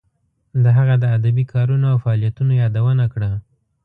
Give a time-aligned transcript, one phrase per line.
[0.63, 3.31] د هغه د ادبی کارونو او فعالیتونو یادونه کړه.